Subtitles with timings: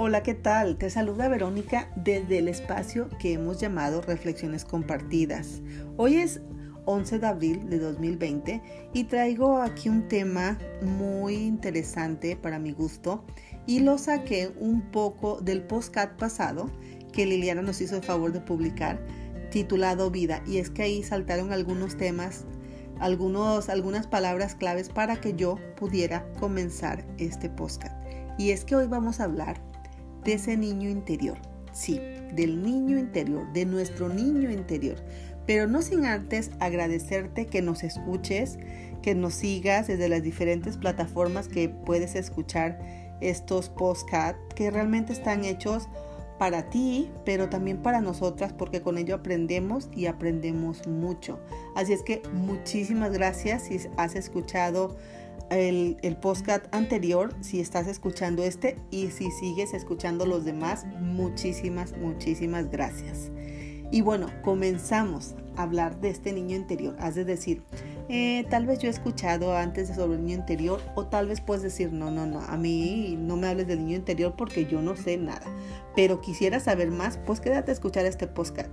[0.00, 0.78] Hola, ¿qué tal?
[0.78, 5.60] Te saluda Verónica desde el espacio que hemos llamado Reflexiones Compartidas.
[5.96, 6.40] Hoy es
[6.84, 8.62] 11 de abril de 2020
[8.94, 13.24] y traigo aquí un tema muy interesante para mi gusto
[13.66, 16.70] y lo saqué un poco del postcat pasado
[17.12, 19.04] que Liliana nos hizo el favor de publicar
[19.50, 22.44] titulado Vida y es que ahí saltaron algunos temas
[23.00, 27.96] algunos, algunas palabras claves para que yo pudiera comenzar este podcast.
[28.38, 29.67] Y es que hoy vamos a hablar
[30.28, 31.38] de ese niño interior.
[31.72, 31.98] Sí,
[32.34, 34.96] del niño interior, de nuestro niño interior.
[35.46, 38.58] Pero no sin antes agradecerte que nos escuches,
[39.00, 42.78] que nos sigas desde las diferentes plataformas que puedes escuchar
[43.22, 45.88] estos podcasts que realmente están hechos
[46.38, 51.40] para ti, pero también para nosotras, porque con ello aprendemos y aprendemos mucho.
[51.74, 54.94] Así es que muchísimas gracias si has escuchado
[55.50, 61.96] el, el podcast anterior, si estás escuchando este y si sigues escuchando los demás, muchísimas,
[61.96, 63.30] muchísimas gracias.
[63.90, 66.94] Y bueno, comenzamos a hablar de este niño interior.
[66.98, 67.62] Has de decir,
[68.10, 71.62] eh, tal vez yo he escuchado antes sobre el niño interior o tal vez puedes
[71.62, 74.94] decir, no, no, no, a mí no me hables del niño interior porque yo no
[74.96, 75.46] sé nada.
[75.96, 78.70] Pero quisiera saber más, pues quédate a escuchar este podcast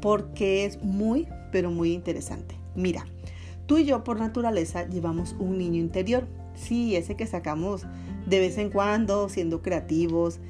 [0.00, 2.58] porque es muy, pero muy interesante.
[2.74, 3.06] Mira,
[3.66, 6.26] tú y yo por naturaleza llevamos un niño interior.
[6.54, 7.86] Sí, ese que sacamos
[8.26, 10.40] de vez en cuando, siendo creativos.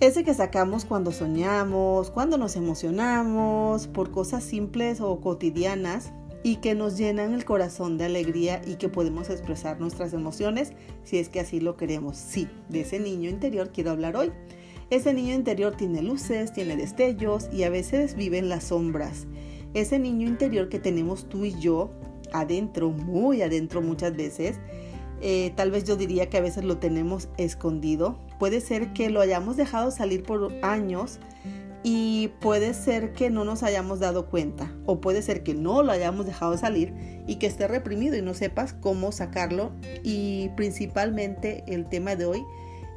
[0.00, 6.74] Ese que sacamos cuando soñamos, cuando nos emocionamos, por cosas simples o cotidianas y que
[6.74, 10.72] nos llenan el corazón de alegría y que podemos expresar nuestras emociones
[11.04, 12.16] si es que así lo queremos.
[12.16, 14.32] Sí, de ese niño interior quiero hablar hoy.
[14.90, 19.26] Ese niño interior tiene luces, tiene destellos y a veces vive en las sombras.
[19.72, 21.92] Ese niño interior que tenemos tú y yo
[22.32, 24.58] adentro, muy adentro muchas veces,
[25.20, 28.18] eh, tal vez yo diría que a veces lo tenemos escondido.
[28.38, 31.20] Puede ser que lo hayamos dejado salir por años
[31.84, 35.92] y puede ser que no nos hayamos dado cuenta o puede ser que no lo
[35.92, 36.94] hayamos dejado salir
[37.26, 39.72] y que esté reprimido y no sepas cómo sacarlo
[40.02, 42.42] y principalmente el tema de hoy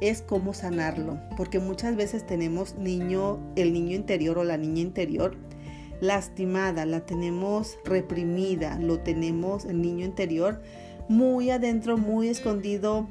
[0.00, 5.36] es cómo sanarlo porque muchas veces tenemos niño el niño interior o la niña interior
[6.00, 10.60] lastimada la tenemos reprimida lo tenemos el niño interior
[11.08, 13.06] muy adentro muy escondido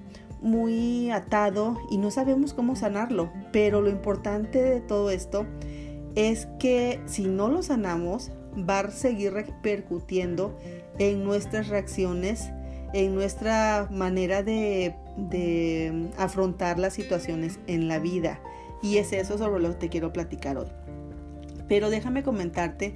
[0.46, 3.32] muy atado y no sabemos cómo sanarlo.
[3.52, 5.48] Pero lo importante de todo esto
[6.16, 10.56] es que si no lo sanamos, va a seguir repercutiendo
[11.00, 12.52] en nuestras reacciones,
[12.94, 14.96] en nuestra manera de,
[16.18, 18.40] afrontar las situaciones en la vida.
[18.84, 20.68] Y es eso sobre lo que te quiero platicar hoy.
[21.68, 22.96] Pero déjame comentarte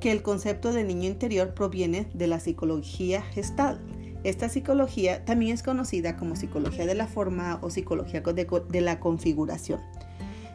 [0.00, 3.80] que el concepto de niño interior proviene de la psicología gestal.
[4.24, 9.80] Esta psicología también es conocida como psicología de la forma o psicología de, la configuración.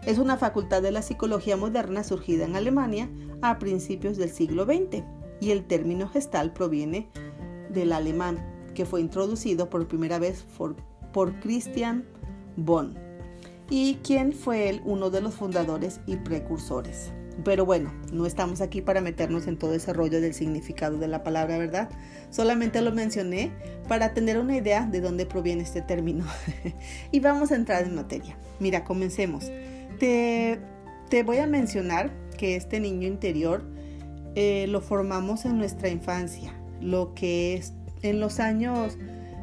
[0.06, 3.10] Es una facultad de la psicología moderna surgida en Alemania
[3.42, 5.04] a principios del siglo XX
[5.40, 7.08] y el término gestal proviene
[7.70, 10.76] del alemán, que fue introducido por primera vez por,
[11.42, 12.06] Christian
[12.56, 12.96] Bonn
[13.70, 17.12] y quien fue él uno de los fundadores y precursores.
[17.44, 21.24] Pero bueno, no estamos aquí para meternos en todo ese rollo del significado de la
[21.24, 21.90] palabra, ¿verdad?
[22.30, 23.52] Solamente lo mencioné
[23.88, 26.26] para tener una idea de dónde proviene este término.
[27.12, 28.38] y vamos a entrar en materia.
[28.60, 29.52] Mira, comencemos.
[30.00, 30.60] Te,
[31.26, 33.64] voy a mencionar que este niño interior
[34.36, 38.98] eh, lo formamos en nuestra infancia, lo que es en los años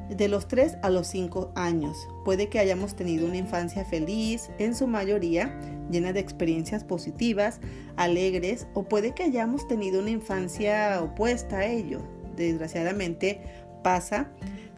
[0.08, 2.08] de los 3 a los 5 años.
[2.24, 5.58] Puede que hayamos tenido una infancia feliz, en su mayoría
[5.90, 7.60] llena de experiencias positivas,
[7.96, 12.00] alegres, o puede que hayamos tenido una infancia opuesta a ello.
[12.36, 13.40] Desgraciadamente
[13.82, 14.30] pasa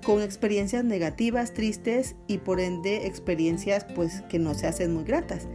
[0.05, 5.47] con experiencias negativas, tristes y por ende experiencias pues que no se hacen muy gratas.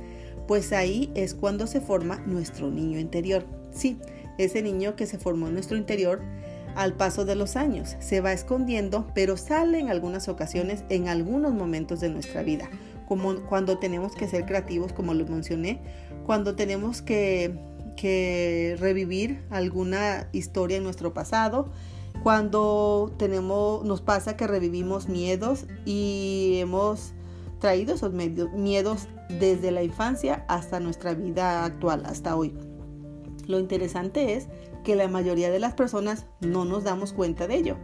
[0.47, 3.45] Pues ahí es cuando se forma nuestro niño interior.
[3.71, 3.97] Sí,
[4.37, 6.21] ese niño que se formó en nuestro interior
[6.75, 7.95] al paso de los años.
[7.99, 12.69] Se va escondiendo, pero sale en algunas ocasiones, en algunos momentos de nuestra vida,
[13.07, 15.81] como cuando tenemos que ser creativos, como lo mencioné,
[16.25, 17.73] cuando tenemos que,
[18.79, 21.71] revivir alguna historia en nuestro pasado,
[22.21, 27.13] cuando tenemos, nos pasa que revivimos miedos y hemos
[27.59, 29.07] traído esos miedos
[29.39, 32.53] desde la infancia hasta nuestra vida actual, hasta hoy.
[33.47, 34.47] Lo interesante es
[34.85, 37.77] que la mayoría de las personas no nos damos cuenta de ello.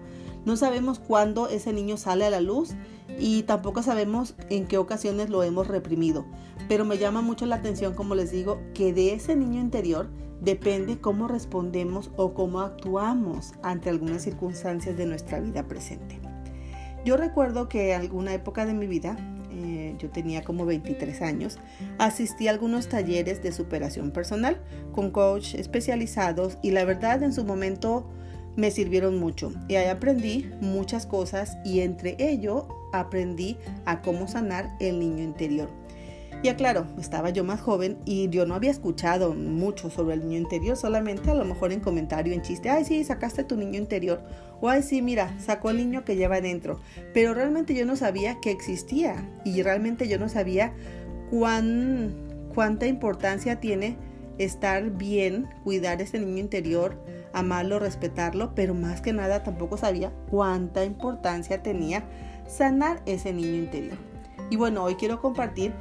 [0.46, 2.76] No sabemos cuándo ese niño sale a la luz
[3.20, 6.26] y tampoco sabemos en qué ocasiones lo hemos reprimido.
[6.70, 10.10] Pero me llama mucho la atención, como les digo, que de ese niño interior
[10.40, 16.20] depende cómo respondemos o cómo actuamos ante algunas circunstancias de nuestra vida presente.
[17.04, 19.18] Yo recuerdo que en alguna época de mi vida,
[19.98, 21.60] yo tenía como 23 años,
[21.98, 24.62] asistí a algunos talleres de superación personal
[24.92, 28.10] con coach especializados y la verdad en su momento
[28.56, 34.76] me sirvieron mucho y ahí aprendí muchas cosas y entre ello aprendí a cómo sanar
[34.80, 35.70] el niño interior.
[36.44, 40.40] Ya claro, estaba yo más joven y yo no había escuchado mucho sobre el niño
[40.40, 44.24] interior, solamente a lo mejor en comentario, en chiste, ay sí, sacaste tu niño interior,
[44.62, 46.80] o sí, mira, sacó el niño que lleva adentro,
[47.14, 50.74] pero realmente yo no sabía que existía y realmente yo no sabía
[51.32, 52.14] cuán,
[52.54, 53.98] cuánta importancia tiene
[54.38, 56.96] estar bien, cuidar ese niño interior,
[57.34, 62.04] amarlo, respetarlo, pero más que nada tampoco sabía cuánta importancia tenía
[62.48, 63.98] sanar ese niño interior.
[64.50, 65.74] Y bueno, hoy quiero compartir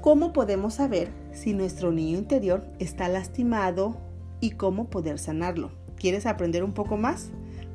[0.00, 3.96] cómo podemos saber si nuestro niño interior está lastimado
[4.40, 5.70] y cómo poder sanarlo.
[5.96, 7.30] ¿Quieres aprender un poco más?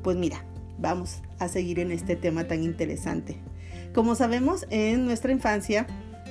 [0.08, 0.42] Pues mira,
[0.78, 3.36] vamos a seguir en este tema tan interesante.
[3.94, 5.86] Como sabemos, en nuestra infancia,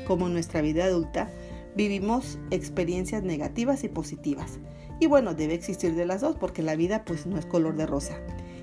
[0.07, 1.29] como en nuestra vida adulta,
[1.75, 4.57] vivimos experiencias negativas y positivas.
[4.99, 7.85] Y bueno, debe existir de las dos porque la vida pues no es color de
[7.85, 8.17] rosa.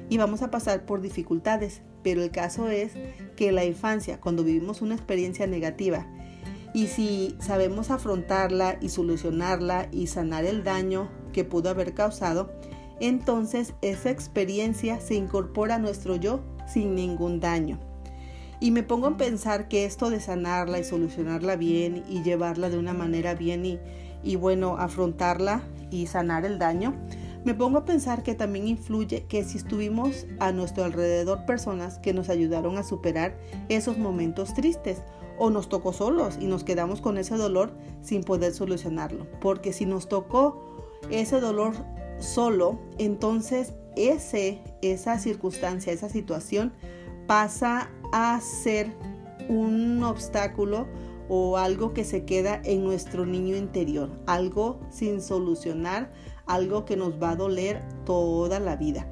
[0.09, 2.95] Y vamos a pasar por dificultades, pero el caso es
[3.37, 6.09] que la infancia, cuando vivimos una experiencia negativa,
[6.75, 12.53] y si sabemos afrontarla y solucionarla y sanar el daño que pudo haber causado,
[13.00, 17.79] entonces esa experiencia se incorpora a nuestro yo sin ningún daño.
[18.61, 22.79] Y me pongo a pensar que esto de sanarla y solucionarla bien y llevarla de
[22.79, 23.79] una manera bien y,
[24.23, 26.94] y bueno, afrontarla y sanar el daño,
[27.44, 32.14] me pongo a pensar que también influye que si estuvimos a nuestro alrededor personas que
[32.14, 33.37] nos ayudaron a superar
[33.69, 35.02] esos momentos tristes
[35.38, 39.26] o nos tocó solos y nos quedamos con ese dolor sin poder solucionarlo.
[39.41, 40.64] Porque si nos tocó
[41.11, 41.75] ese dolor
[42.19, 46.73] solo, entonces ese, esa circunstancia, esa situación
[47.27, 48.93] pasa a ser
[49.49, 50.87] un obstáculo
[51.29, 56.13] o algo que se queda en nuestro niño interior, algo sin solucionar,
[56.47, 59.07] algo que nos va a doler toda la vida.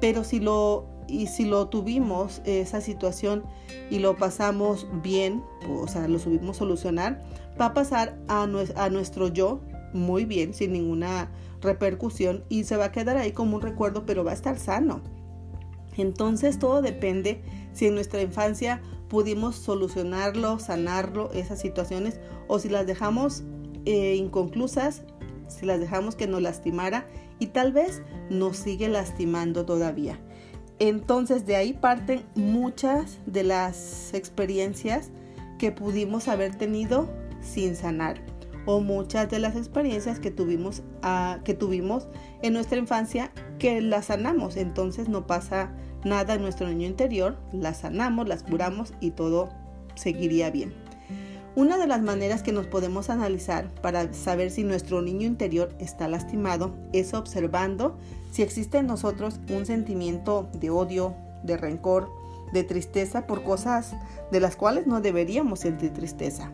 [0.00, 3.44] Pero si lo y si lo tuvimos esa situación
[3.90, 7.22] y lo pasamos bien, o sea, lo subimos solucionar,
[7.60, 9.60] va a pasar a, a nuestro yo
[9.92, 11.30] muy bien, sin ninguna
[11.64, 15.02] repercusión y se va a quedar ahí como un recuerdo, pero va a estar sano.
[15.96, 22.86] Entonces todo depende si en nuestra infancia pudimos solucionarlo, sanarlo, esas situaciones, o si las
[22.86, 23.42] dejamos
[23.84, 25.02] eh, inconclusas,
[25.48, 27.06] si las dejamos que nos lastimara
[27.38, 30.18] y tal vez nos sigue lastimando todavía.
[30.78, 35.10] Entonces de ahí parten muchas de las experiencias
[35.58, 37.08] que pudimos haber tenido
[37.40, 38.20] sin sanar
[38.66, 40.82] o muchas de las experiencias que tuvimos,
[41.44, 42.08] que tuvimos
[42.42, 44.56] en nuestra infancia que las sanamos.
[44.56, 45.72] Entonces no pasa
[46.04, 49.50] nada en nuestro niño interior, las sanamos, las curamos y todo
[49.94, 50.72] seguiría bien.
[51.56, 56.08] Una de las maneras que nos podemos analizar para saber si nuestro niño interior está
[56.08, 57.96] lastimado es observando
[58.32, 61.14] si existe en nosotros un sentimiento de odio,
[61.44, 62.10] de rencor,
[62.52, 63.94] de tristeza por cosas
[64.32, 66.50] de las cuales no deberíamos sentir tristeza.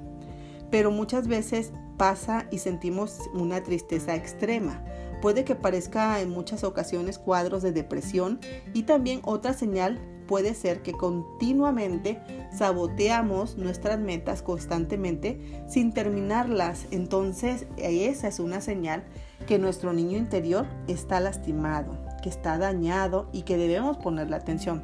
[0.71, 4.83] Pero muchas veces pasa y sentimos una tristeza extrema.
[5.21, 8.41] Puede que parezca en muchas ocasiones cuadros de depresión
[8.73, 12.19] y también otra señal puede ser que continuamente
[12.57, 16.87] saboteamos nuestras metas constantemente sin terminarlas.
[16.91, 19.05] Entonces esa es una señal
[19.47, 24.83] que nuestro niño interior está lastimado, que está dañado y que debemos ponerle atención.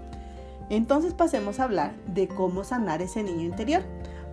[0.69, 3.85] Entonces pasemos a hablar de cómo sanar ese niño interior.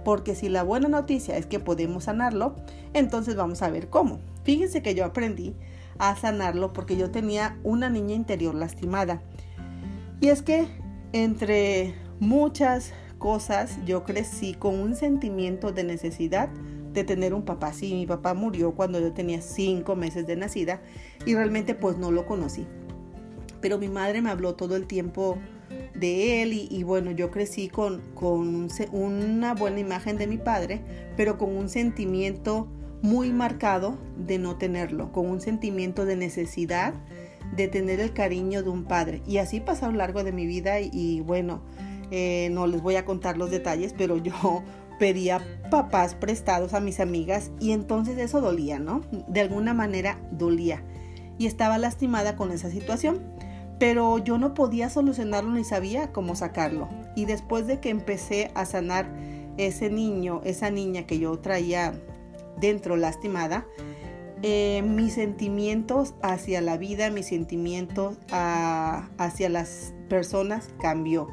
[0.03, 2.55] Porque si la buena noticia es que podemos sanarlo,
[2.93, 4.19] entonces vamos a ver cómo.
[4.43, 5.55] Fíjense que yo aprendí
[5.97, 9.21] a sanarlo porque yo tenía una niña interior lastimada.
[10.19, 10.67] Y es que
[11.13, 16.49] entre muchas cosas, yo crecí con un sentimiento de necesidad
[16.93, 17.73] de tener un papá.
[17.73, 20.81] Sí, mi papá murió cuando yo tenía cinco meses de nacida
[21.25, 22.65] y realmente pues no lo conocí.
[23.61, 25.37] Pero mi madre me habló todo el tiempo
[25.93, 30.81] de él y, bueno, yo crecí con, con una buena imagen de mi padre,
[31.15, 32.67] pero con un sentimiento
[33.01, 36.93] muy marcado de no tenerlo, con un sentimiento de necesidad
[37.55, 39.21] de tener el cariño de un padre.
[39.27, 41.61] Y así pasó a lo largo de mi vida y, bueno,
[42.11, 44.63] eh, no les voy a contar los detalles, pero yo
[44.99, 49.01] pedía papás prestados a mis amigas y entonces eso dolía, ¿no?
[49.27, 50.83] De alguna manera dolía
[51.37, 53.21] y estaba lastimada con esa situación,
[53.83, 56.87] pero yo no podía solucionarlo ni sabía cómo sacarlo.
[57.17, 59.13] Y después de que empecé a sanar
[59.57, 61.93] ese niño, esa niña que yo traía
[62.61, 63.67] dentro lastimada,
[64.41, 71.27] eh, mis sentimientos hacia la vida, mis sentimientos hacia las personas cambió.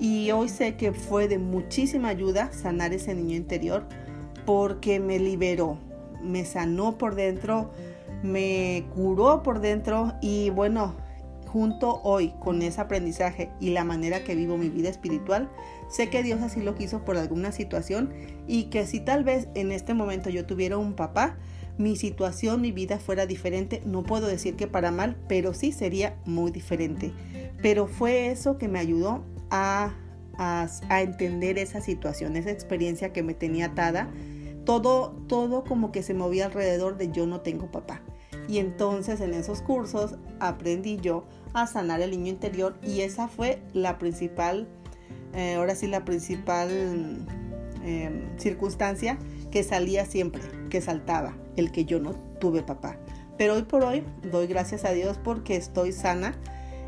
[0.00, 3.84] Y hoy sé que fue de muchísima ayuda sanar ese niño interior
[4.46, 5.76] porque me liberó,
[6.22, 7.70] me sanó por dentro,
[8.22, 10.94] me curó por dentro y bueno,
[11.52, 15.50] junto hoy con ese aprendizaje y la manera que vivo mi vida espiritual,
[15.90, 18.10] sé que Dios así lo quiso por alguna situación
[18.48, 21.36] y que si tal vez en este momento yo tuviera un papá,
[21.76, 23.82] mi situación, mi vida fuera diferente.
[23.84, 27.12] No puedo decir que para mal, pero sí sería muy diferente.
[27.60, 29.94] Pero fue eso que me ayudó a,
[30.38, 34.10] a, entender esa situación, esa experiencia que me tenía atada.
[34.64, 38.00] Todo, todo como que se movía alrededor de yo no tengo papá.
[38.48, 43.62] Y entonces en esos cursos aprendí yo a sanar el niño interior y esa fue
[43.72, 44.68] la principal,
[45.34, 47.26] eh, ahora sí la principal
[47.84, 49.18] em, circunstancia
[49.50, 52.96] que salía siempre, que saltaba, el que yo no tuve papá.
[53.36, 56.34] Pero hoy por hoy doy gracias a Dios porque estoy sana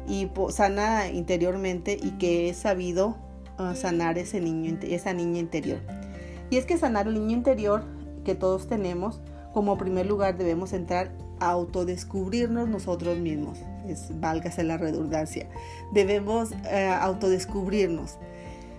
[0.06, 3.16] y sana interiormente y que he sabido
[3.58, 5.80] ah, sanar ese niño, esa niña interior.
[6.50, 7.84] Y es que sanar el niño interior
[8.24, 9.20] que todos tenemos,
[9.52, 13.58] como primer lugar debemos entrar a autodescubrirnos nosotros mismos.
[13.86, 15.48] Es, válgase la redundancia.
[15.92, 18.18] Debemos eh, autodescubrirnos.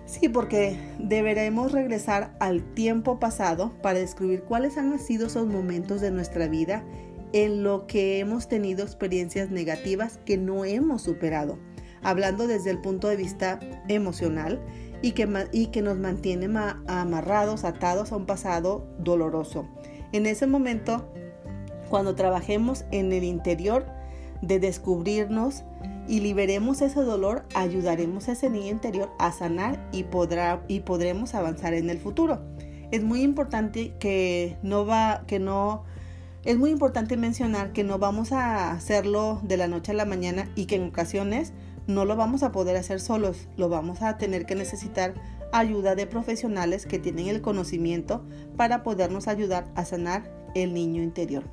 [0.06, 6.12] Sí, porque deberemos regresar al tiempo pasado para descubrir cuáles han sido esos momentos de
[6.12, 6.84] nuestra vida
[7.32, 11.58] en lo que hemos tenido experiencias negativas que no hemos superado,
[12.02, 13.58] hablando desde el punto de vista
[13.88, 14.60] emocional
[15.02, 16.46] y que, y que nos mantiene
[16.86, 19.68] amarrados, atados a un pasado doloroso.
[20.12, 21.12] En ese momento,
[21.88, 23.86] cuando trabajemos en el interior
[24.42, 25.64] de descubrirnos,
[26.08, 31.34] y liberemos ese dolor, ayudaremos a ese niño interior a sanar y, podrá, y podremos
[31.34, 32.40] avanzar en el futuro.
[32.92, 35.82] Es muy importante que no va, que no,
[36.44, 40.48] es muy importante mencionar que no vamos a hacerlo de la noche a la mañana
[40.54, 41.52] y que en ocasiones
[41.88, 45.14] no lo vamos a poder hacer solos, lo vamos a tener que necesitar
[45.52, 48.24] ayuda de profesionales que tienen el conocimiento
[48.56, 51.44] para podernos ayudar a sanar el niño interior.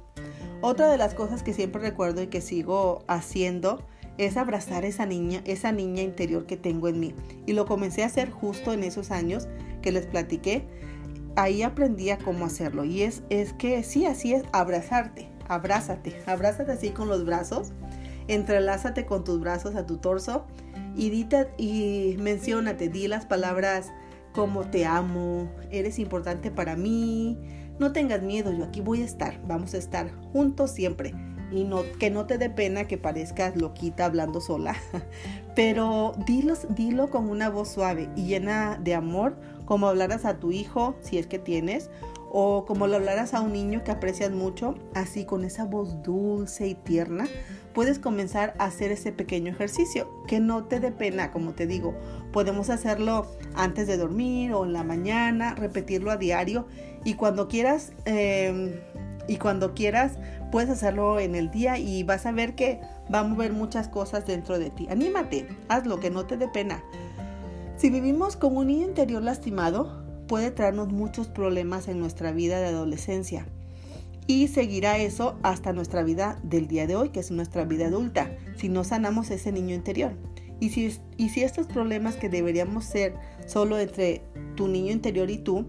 [0.65, 3.85] Otra de las cosas que siempre recuerdo y que sigo haciendo
[4.17, 7.13] es abrazar esa niña, esa niña interior que tengo en mí.
[7.45, 9.49] Y lo comencé a hacer justo en esos años
[9.81, 10.65] que les platiqué.
[11.35, 12.85] Ahí aprendí a cómo hacerlo.
[12.85, 17.73] Y es, es que sí, así es, abrazarte, abrázate, abrázate así con los brazos,
[18.29, 20.45] entrelázate con tus brazos a tu torso
[20.95, 23.91] y dite y menciónate, di las palabras
[24.31, 27.37] como te amo, eres importante para mí,
[27.79, 31.13] no tengas miedo, yo aquí voy a estar, vamos a estar juntos siempre.
[31.51, 34.75] Y no, que no te dé pena que parezcas loquita hablando sola,
[35.55, 40.51] pero dilo, dilo con una voz suave y llena de amor, como hablaras a tu
[40.51, 41.91] hijo, si es que tienes,
[42.31, 46.67] o como lo hablaras a un niño que aprecias mucho, así con esa voz dulce
[46.67, 47.27] y tierna,
[47.73, 51.95] puedes comenzar a hacer ese pequeño ejercicio, que no te dé pena, como te digo,
[52.31, 56.67] podemos hacerlo antes de dormir o en la mañana, repetirlo a diario
[57.03, 58.73] y cuando quieras, em,
[59.27, 60.17] y cuando quieras
[60.51, 62.79] puedes hacerlo en el día y vas a ver que
[63.13, 64.87] va a mover muchas cosas dentro de ti.
[64.89, 66.83] Anímate, hazlo, que no te dé pena.
[67.77, 72.67] Si vivimos con un niño interior lastimado, puede traernos muchos problemas en nuestra vida de
[72.67, 73.47] adolescencia.
[74.27, 78.31] Y seguirá eso hasta nuestra vida del día de hoy, que es nuestra vida adulta,
[78.55, 80.13] si no sanamos ese niño interior.
[80.59, 83.15] Y si, estos problemas que deberíamos ser
[83.47, 84.21] solo entre
[84.55, 85.65] tu niño interior y tú,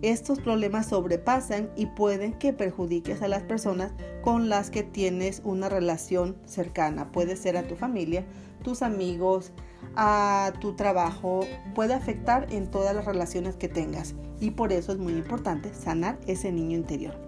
[0.00, 5.68] estos problemas sobrepasan y pueden que perjudiques a las personas con las que tienes una
[5.68, 7.12] relación cercana.
[7.12, 8.24] Puede ser a tu familia,
[8.62, 9.52] tus amigos,
[9.96, 11.40] a tu trabajo,
[11.74, 14.14] puede afectar en todas las relaciones que tengas.
[14.40, 17.27] Y por eso es muy importante sanar ese niño interior.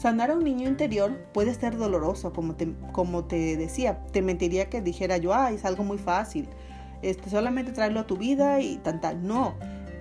[0.00, 3.98] Sanar a un niño interior puede ser doloroso, como te, como te decía.
[4.12, 6.48] Te mentiría que dijera yo, ah, es algo muy fácil.
[7.02, 9.26] Este, solamente traerlo a tu vida y tan tal.
[9.26, 9.56] No,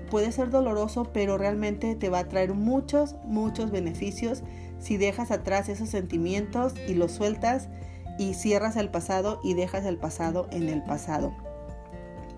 [0.10, 4.42] puede ser doloroso, pero realmente te va a traer muchos, muchos beneficios
[4.80, 7.68] si dejas atrás esos sentimientos y los sueltas
[8.18, 11.34] y cierras el pasado y dejas el pasado en el pasado.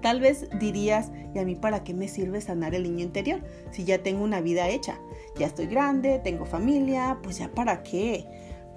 [0.02, 3.42] Tal vez dirías, ¿y a mí para qué me sirve sanar el niño interior?
[3.72, 5.00] Si ya tengo una vida hecha,
[5.38, 8.26] ya estoy grande, tengo familia, pues ya para qué.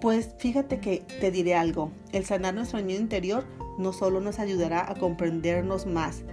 [0.01, 3.45] Pues fíjate que te diré algo, el sanar nuestro niño interior
[3.79, 6.25] no solo nos ayudará a comprendernos más,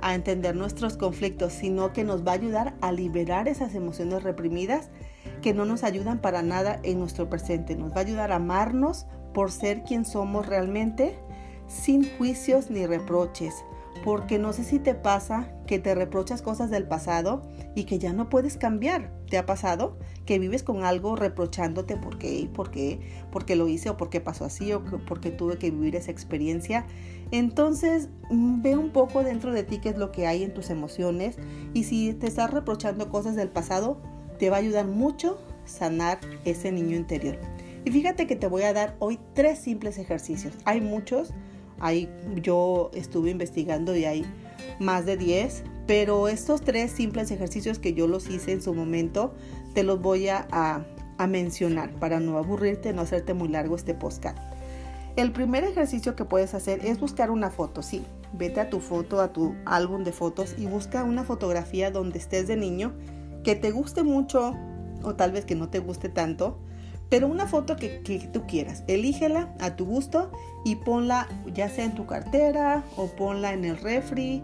[0.00, 4.90] a entender nuestros conflictos, sino que nos va a ayudar a liberar esas emociones reprimidas
[5.40, 7.76] que no nos ayudan para nada en nuestro presente.
[7.76, 11.16] Nos va a ayudar a amarnos por ser quien somos realmente,
[11.68, 13.54] sin juicios ni reproches.
[14.04, 17.42] Porque no sé si te pasa que te reprochas cosas del pasado
[17.74, 19.12] y que ya no puedes cambiar.
[19.30, 19.96] ¿Te ha pasado?
[20.26, 24.10] Que vives con algo reprochándote por qué, por qué, por qué lo hice o por
[24.10, 26.86] qué pasó así o por qué tuve que vivir esa experiencia.
[27.30, 30.70] Entonces, mm, ve un poco dentro de ti qué es lo que hay en tus
[30.70, 31.38] emociones
[31.72, 34.00] y si te estás reprochando cosas del pasado,
[34.38, 37.38] te va a ayudar mucho sanar ese niño interior.
[37.84, 40.54] Y fíjate que te voy a dar hoy tres simples ejercicios.
[40.64, 41.32] Hay muchos,
[41.82, 42.08] hay,
[42.40, 44.24] yo estuve investigando y hay
[44.78, 49.34] más de 10, pero estos tres simples ejercicios que yo los hice en su momento,
[49.74, 50.86] te los voy a, a,
[51.26, 54.36] mencionar para no aburrirte, no hacerte muy largo este podcast.
[55.14, 58.04] El primer ejercicio que puedes hacer es buscar una foto, sí.
[58.32, 62.48] Vete a tu foto, a tu álbum de fotos y busca una fotografía donde estés
[62.48, 62.92] de niño
[63.44, 64.56] que te guste mucho
[65.04, 66.58] o tal vez que no te guste tanto,
[67.12, 68.84] pero una foto que, que, tú quieras.
[68.86, 70.32] Elígela a tu gusto
[70.64, 74.42] y ponla ya sea en tu cartera o ponla en el refri.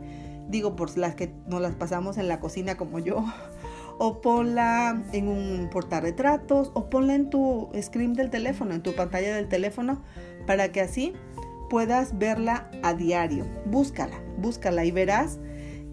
[0.50, 3.24] Digo, por las que nos las pasamos en la cocina como yo.
[4.00, 9.34] O ponla en un portarretratos o ponla en tu screen del teléfono, en tu pantalla
[9.34, 10.04] del teléfono,
[10.46, 11.14] para que así
[11.68, 13.44] puedas verla a diario.
[13.64, 15.40] Búscala, búscala y verás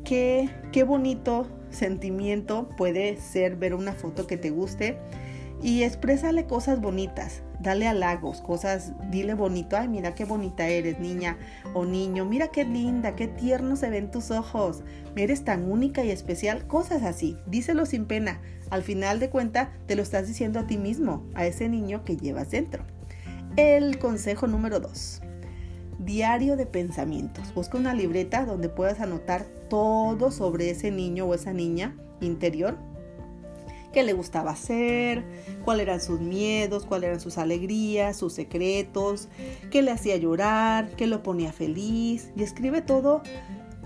[0.03, 4.99] qué, qué bonito sentimiento puede ser ver una foto que te guste
[5.65, 11.39] y exprésale cosas bonitas, dale halagos, cosas, dile bonito, ay, mira qué bonita eres, niña
[11.73, 14.83] o niño, mira qué linda, qué tierno se ven tus ojos,
[15.15, 19.95] eres tan única y especial, cosas así, díselo sin pena, al final de cuenta te
[19.95, 22.85] lo estás diciendo a ti mismo, a ese niño que llevas dentro.
[23.55, 25.23] El consejo número 2.
[25.97, 27.51] Diario de pensamientos.
[27.55, 32.77] Busca una libreta donde puedas anotar todo sobre ese niño o esa niña interior
[33.95, 35.23] qué le gustaba hacer,
[35.63, 39.29] cuáles eran sus miedos, cuáles eran sus alegrías, sus secretos,
[39.71, 42.29] qué le hacía llorar, qué lo ponía feliz.
[42.35, 43.23] Y escribe todo,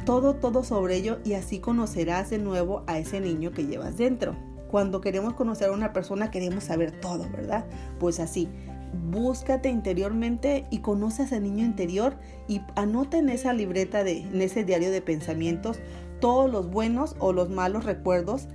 [0.07, 4.35] todo, todo sobre ello y así conocerás de nuevo a ese niño que llevas dentro.
[4.67, 7.67] Cuando queremos conocer a una persona queremos saber todo, ¿verdad?
[7.99, 8.49] Pues así,
[9.11, 14.41] búscate interiormente y conoce a ese niño interior y anota en esa libreta de en
[14.41, 15.77] ese diario de pensamientos
[16.19, 18.47] todos los buenos o los malos recuerdos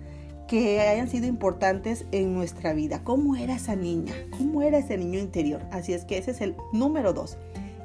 [0.47, 3.03] que hayan sido importantes en nuestra vida.
[3.05, 4.13] ¿Cómo era esa niña?
[4.31, 5.63] ¿Cómo era ese niño interior?
[5.71, 7.39] Así es que ese es el número dos.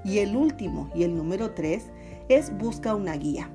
[0.04, 1.86] Y el último y el número tres
[2.28, 3.50] es busca una guía.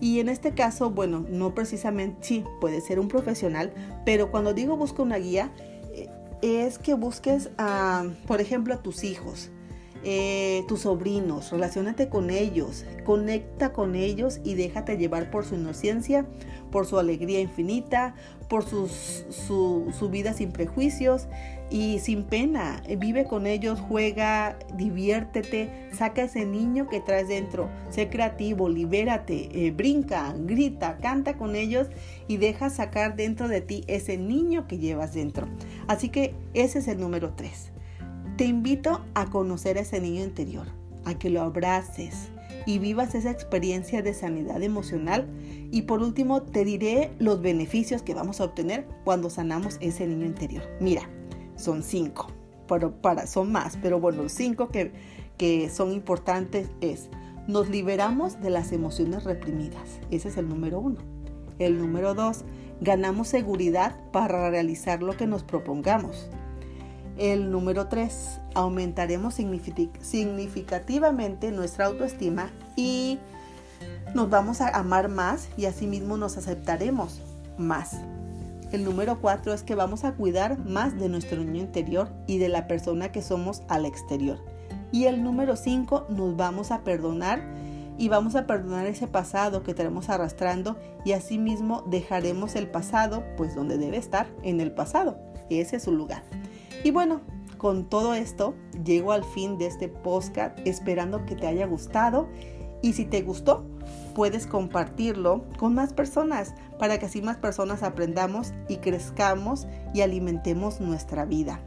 [0.00, 3.72] Y en este caso, bueno, no precisamente, sí, puede ser un profesional,
[4.04, 5.52] pero cuando digo busca una guía,
[5.94, 6.08] eh,
[6.42, 9.50] es que busques, a, por ejemplo, a tus hijos,
[10.08, 16.24] eh, tus sobrinos, relacionate con ellos, conecta con ellos y déjate llevar por su inocencia,
[16.70, 18.14] por su alegría infinita,
[18.48, 21.26] por su, su vida sin prejuicios
[21.70, 22.84] y sin pena.
[22.98, 29.72] Vive con ellos, juega, diviértete, saca ese niño que traes dentro, sé creativo, libérate, eh,
[29.72, 31.88] brinca, grita, canta con ellos
[32.28, 35.48] y deja sacar dentro de ti ese niño que llevas dentro.
[35.88, 37.72] Así que ese es el número 3.
[38.36, 40.66] Te invito a conocer a ese niño interior,
[41.06, 42.28] a que lo abraces
[42.66, 45.26] y vivas esa experiencia de sanidad emocional.
[45.70, 50.26] Y por último, te diré los beneficios que vamos a obtener cuando sanamos ese niño
[50.26, 50.64] interior.
[50.80, 51.08] Mira,
[51.56, 52.26] son cinco,
[52.68, 54.92] pero para, son más, pero bueno, los cinco que,
[55.38, 57.08] que son importantes es,
[57.48, 59.98] nos liberamos de las emociones reprimidas.
[60.10, 60.98] Ese es el número uno.
[61.58, 62.44] El número dos,
[62.82, 66.28] ganamos seguridad para realizar lo que nos propongamos.
[67.16, 73.18] El número 3, aumentaremos significativamente nuestra autoestima y
[74.14, 77.22] nos vamos a amar más y asimismo nos aceptaremos
[77.56, 77.96] más.
[78.72, 82.50] El número 4 es que vamos a cuidar más de nuestro niño interior y de
[82.50, 84.38] la persona que somos al exterior.
[84.92, 87.42] Y el número 5 nos vamos a perdonar
[87.96, 93.54] y vamos a perdonar ese pasado que tenemos arrastrando y asimismo dejaremos el pasado pues
[93.54, 95.16] donde debe estar, en el pasado.
[95.48, 96.22] Ese es su lugar.
[96.86, 97.20] Y bueno,
[97.58, 102.28] con todo esto llego al fin de este podcast esperando que te haya gustado
[102.80, 103.66] y si te gustó
[104.14, 110.80] puedes compartirlo con más personas para que así más personas aprendamos y crezcamos y alimentemos
[110.80, 111.60] nuestra vida.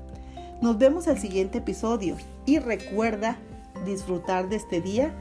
[0.62, 3.38] Nos vemos el siguiente episodio y recuerda
[3.86, 5.14] disfrutar de este día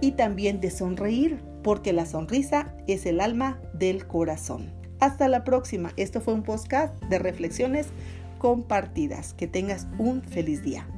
[0.00, 4.70] y también de sonreír porque la sonrisa es el alma del corazón.
[5.00, 5.92] Hasta la próxima.
[5.96, 7.88] Esto fue un podcast de reflexiones
[8.40, 9.34] compartidas.
[9.34, 10.88] Que tengas un feliz día.